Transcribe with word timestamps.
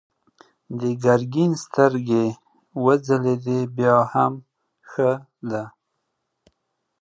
د 0.79 0.81
ګرګين 1.03 1.51
سترګې 1.63 2.25
وځلېدې: 2.83 3.59
بيا 3.75 3.97
هم 4.11 4.33
ښه 4.89 5.11
ده. 5.49 5.63